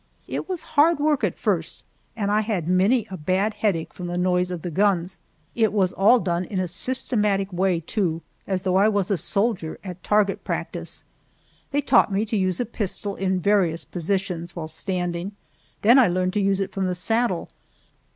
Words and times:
It 0.27 0.49
was 0.49 0.63
hard 0.73 0.97
work 0.97 1.23
at 1.23 1.37
first, 1.37 1.83
and 2.15 2.31
I 2.31 2.41
had 2.41 2.67
many 2.67 3.05
a 3.11 3.17
bad 3.17 3.53
headache 3.53 3.93
from 3.93 4.07
the 4.07 4.17
noise 4.17 4.49
of 4.49 4.63
the 4.63 4.71
guns. 4.71 5.19
It 5.53 5.71
was 5.71 5.93
all 5.93 6.17
done 6.17 6.43
in 6.45 6.59
a 6.59 6.67
systematic 6.67 7.53
way, 7.53 7.81
too, 7.81 8.23
as 8.47 8.63
though 8.63 8.77
I 8.77 8.89
was 8.89 9.11
a 9.11 9.15
soldier 9.17 9.77
at 9.83 10.03
target 10.03 10.43
practice. 10.43 11.03
They 11.69 11.81
taught 11.81 12.11
me 12.11 12.25
to 12.25 12.35
use 12.35 12.59
a 12.59 12.65
pistol 12.65 13.15
in 13.15 13.39
various 13.39 13.85
positions 13.85 14.55
while 14.55 14.67
standing; 14.67 15.33
then 15.83 15.99
I 15.99 16.07
learned 16.07 16.33
to 16.33 16.41
use 16.41 16.59
it 16.61 16.71
from 16.71 16.87
the 16.87 16.95
saddle. 16.95 17.49